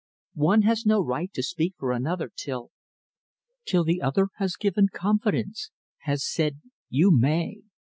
One 0.41 0.63
has 0.63 0.83
no 0.83 0.99
right 0.99 1.31
to 1.33 1.43
speak 1.43 1.75
for 1.77 1.91
another 1.91 2.31
till 2.35 2.71
till 3.65 3.83
the 3.83 4.01
other 4.01 4.29
has 4.37 4.55
given 4.55 4.87
confidence, 4.91 5.69
has 6.05 6.25
said 6.27 6.59
you 6.89 7.15
may. 7.15 7.59